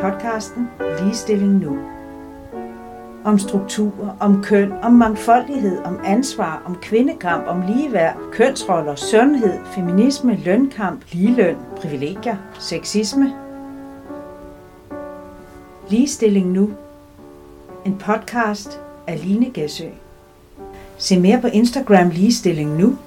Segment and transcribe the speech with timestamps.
[0.00, 0.68] podcasten
[1.00, 1.78] Ligestilling Nu.
[3.24, 10.36] Om strukturer, om køn, om mangfoldighed, om ansvar, om kvindekamp, om ligeværd, kønsroller, sundhed, feminisme,
[10.44, 13.34] lønkamp, ligeløn, privilegier, sexisme.
[15.88, 16.70] Ligestilling Nu.
[17.84, 19.88] En podcast af Line Gæsø.
[20.98, 22.98] Se mere på Instagram Ligestilling Nu